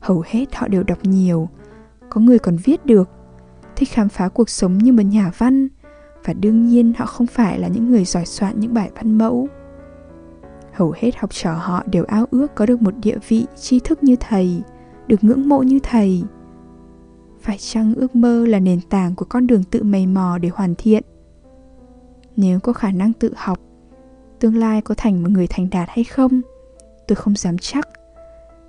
Hầu 0.00 0.22
hết 0.26 0.54
họ 0.54 0.68
đều 0.68 0.82
đọc 0.82 0.98
nhiều, 1.02 1.48
có 2.10 2.20
người 2.20 2.38
còn 2.38 2.56
viết 2.56 2.86
được, 2.86 3.10
thích 3.76 3.88
khám 3.92 4.08
phá 4.08 4.28
cuộc 4.28 4.50
sống 4.50 4.78
như 4.78 4.92
một 4.92 5.02
nhà 5.02 5.32
văn 5.38 5.68
và 6.24 6.32
đương 6.32 6.66
nhiên 6.66 6.92
họ 6.98 7.06
không 7.06 7.26
phải 7.26 7.58
là 7.58 7.68
những 7.68 7.90
người 7.90 8.04
giỏi 8.04 8.26
soạn 8.26 8.60
những 8.60 8.74
bài 8.74 8.90
văn 8.94 9.18
mẫu. 9.18 9.48
Hầu 10.72 10.94
hết 10.96 11.16
học 11.16 11.30
trò 11.32 11.52
họ 11.52 11.82
đều 11.86 12.04
ao 12.04 12.26
ước 12.30 12.54
có 12.54 12.66
được 12.66 12.82
một 12.82 12.94
địa 13.02 13.18
vị 13.28 13.46
tri 13.56 13.80
thức 13.80 14.02
như 14.02 14.16
thầy, 14.20 14.62
được 15.06 15.24
ngưỡng 15.24 15.48
mộ 15.48 15.62
như 15.62 15.78
thầy. 15.82 16.22
Phải 17.40 17.58
chăng 17.58 17.94
ước 17.94 18.16
mơ 18.16 18.46
là 18.46 18.58
nền 18.58 18.80
tảng 18.80 19.14
của 19.14 19.24
con 19.24 19.46
đường 19.46 19.64
tự 19.64 19.82
mày 19.82 20.06
mò 20.06 20.38
để 20.38 20.48
hoàn 20.54 20.74
thiện? 20.74 21.02
Nếu 22.36 22.60
có 22.60 22.72
khả 22.72 22.90
năng 22.90 23.12
tự 23.12 23.32
học, 23.36 23.60
tương 24.40 24.56
lai 24.56 24.80
có 24.82 24.94
thành 24.98 25.22
một 25.22 25.30
người 25.30 25.46
thành 25.46 25.70
đạt 25.70 25.88
hay 25.88 26.04
không? 26.04 26.40
Tôi 27.06 27.16
không 27.16 27.36
dám 27.36 27.58
chắc. 27.58 27.88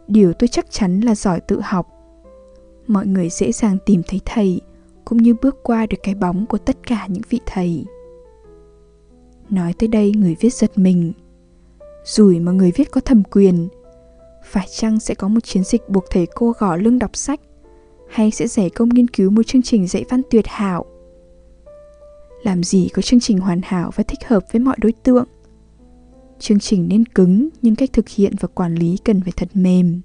Điều 0.08 0.34
tôi 0.34 0.48
chắc 0.48 0.72
chắn 0.72 1.00
là 1.00 1.16
giỏi 1.16 1.40
tự 1.40 1.60
học. 1.64 1.88
Mọi 2.88 3.08
người 3.08 3.30
dễ 3.30 3.52
dàng 3.52 3.78
tìm 3.86 4.02
thấy 4.08 4.22
thầy, 4.26 4.62
cũng 5.06 5.18
như 5.18 5.36
bước 5.42 5.58
qua 5.64 5.86
được 5.86 5.98
cái 6.04 6.16
bóng 6.16 6.46
của 6.46 6.58
tất 6.58 6.78
cả 6.88 7.08
những 7.08 7.24
vị 7.30 7.40
thầy. 7.46 7.86
Nói 9.50 9.74
tới 9.80 9.88
đây 9.88 10.12
người 10.16 10.36
viết 10.40 10.54
giật 10.54 10.72
mình. 10.76 11.14
Rủi 12.06 12.40
mà 12.40 12.52
người 12.52 12.72
viết 12.76 12.92
có 12.92 13.02
thẩm 13.02 13.24
quyền, 13.24 13.68
phải 14.46 14.68
chăng 14.70 15.00
sẽ 15.00 15.16
có 15.16 15.28
một 15.28 15.40
chiến 15.44 15.64
dịch 15.64 15.90
buộc 15.90 16.04
thầy 16.10 16.28
cô 16.36 16.54
gõ 16.60 16.76
lưng 16.76 17.00
đọc 17.00 17.16
sách 17.16 17.40
hay 18.10 18.32
sẽ 18.32 18.48
giải 18.48 18.70
công 18.70 18.90
nghiên 18.90 19.08
cứu 19.08 19.32
một 19.32 19.44
chương 19.44 19.62
trình 19.62 19.88
dạy 19.88 20.06
văn 20.10 20.22
tuyệt 20.32 20.48
hảo? 20.48 20.86
Làm 22.44 22.64
gì 22.64 22.90
có 22.94 23.02
chương 23.02 23.20
trình 23.20 23.40
hoàn 23.40 23.62
hảo 23.64 23.92
và 23.96 24.04
thích 24.04 24.20
hợp 24.28 24.44
với 24.52 24.60
mọi 24.60 24.76
đối 24.80 24.92
tượng? 24.92 25.26
Chương 26.40 26.60
trình 26.60 26.88
nên 26.88 27.06
cứng 27.06 27.50
nhưng 27.62 27.76
cách 27.76 27.90
thực 27.94 28.10
hiện 28.10 28.34
và 28.40 28.48
quản 28.54 28.76
lý 28.76 28.98
cần 29.06 29.22
phải 29.22 29.34
thật 29.36 29.50
mềm. 29.54 30.02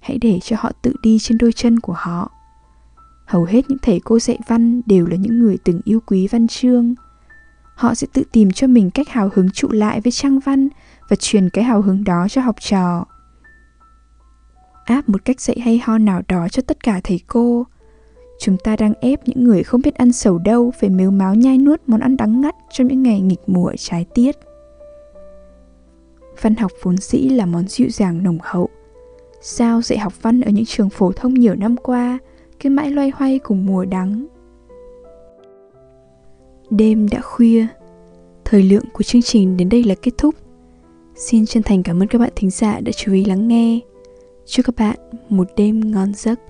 Hãy 0.00 0.18
để 0.18 0.38
cho 0.42 0.56
họ 0.60 0.72
tự 0.82 0.94
đi 1.02 1.18
trên 1.18 1.38
đôi 1.38 1.52
chân 1.52 1.80
của 1.80 1.94
họ. 1.96 2.30
Hầu 3.26 3.44
hết 3.44 3.70
những 3.70 3.78
thầy 3.82 4.00
cô 4.04 4.18
dạy 4.18 4.38
văn 4.48 4.80
đều 4.86 5.06
là 5.06 5.16
những 5.16 5.38
người 5.38 5.58
từng 5.64 5.80
yêu 5.84 6.00
quý 6.06 6.28
văn 6.28 6.48
chương. 6.48 6.94
Họ 7.74 7.94
sẽ 7.94 8.06
tự 8.12 8.22
tìm 8.32 8.50
cho 8.50 8.66
mình 8.66 8.90
cách 8.90 9.08
hào 9.08 9.30
hứng 9.34 9.50
trụ 9.50 9.68
lại 9.70 10.00
với 10.00 10.12
trang 10.12 10.38
văn 10.38 10.68
và 11.08 11.16
truyền 11.16 11.50
cái 11.50 11.64
hào 11.64 11.82
hứng 11.82 12.04
đó 12.04 12.26
cho 12.28 12.40
học 12.40 12.56
trò 12.60 13.04
áp 14.84 15.08
một 15.08 15.24
cách 15.24 15.40
dạy 15.40 15.56
hay 15.60 15.80
ho 15.84 15.98
nào 15.98 16.22
đó 16.28 16.48
cho 16.48 16.62
tất 16.66 16.84
cả 16.84 17.00
thầy 17.04 17.20
cô. 17.26 17.66
Chúng 18.38 18.56
ta 18.64 18.76
đang 18.76 18.92
ép 19.00 19.28
những 19.28 19.44
người 19.44 19.62
không 19.62 19.80
biết 19.84 19.94
ăn 19.94 20.12
sầu 20.12 20.38
đâu 20.38 20.72
phải 20.80 20.90
mếu 20.90 21.10
máo 21.10 21.34
nhai 21.34 21.58
nuốt 21.58 21.80
món 21.86 22.00
ăn 22.00 22.16
đắng 22.16 22.40
ngắt 22.40 22.54
trong 22.72 22.88
những 22.88 23.02
ngày 23.02 23.20
nghịch 23.20 23.40
mùa 23.46 23.72
trái 23.78 24.06
tiết. 24.14 24.36
Văn 26.40 26.54
học 26.54 26.72
vốn 26.82 26.96
dĩ 26.96 27.18
là 27.18 27.46
món 27.46 27.68
dịu 27.68 27.88
dàng 27.90 28.22
nồng 28.22 28.38
hậu. 28.42 28.68
Sao 29.40 29.82
dạy 29.82 29.98
học 29.98 30.22
văn 30.22 30.40
ở 30.40 30.50
những 30.50 30.64
trường 30.64 30.90
phổ 30.90 31.12
thông 31.12 31.34
nhiều 31.34 31.54
năm 31.54 31.76
qua 31.76 32.18
cứ 32.60 32.70
mãi 32.70 32.90
loay 32.90 33.12
hoay 33.14 33.38
cùng 33.38 33.66
mùa 33.66 33.84
đắng? 33.84 34.26
Đêm 36.70 37.08
đã 37.08 37.20
khuya. 37.20 37.66
Thời 38.44 38.62
lượng 38.62 38.84
của 38.92 39.02
chương 39.02 39.22
trình 39.22 39.56
đến 39.56 39.68
đây 39.68 39.84
là 39.84 39.94
kết 40.02 40.12
thúc. 40.18 40.34
Xin 41.16 41.46
chân 41.46 41.62
thành 41.62 41.82
cảm 41.82 42.02
ơn 42.02 42.08
các 42.08 42.18
bạn 42.18 42.30
thính 42.36 42.50
giả 42.50 42.80
đã 42.80 42.92
chú 42.92 43.12
ý 43.12 43.24
lắng 43.24 43.48
nghe. 43.48 43.80
Chúc 44.46 44.66
các 44.66 44.74
bạn 44.76 44.96
một 45.28 45.48
đêm 45.56 45.80
ngon 45.92 46.14
giấc. 46.14 46.40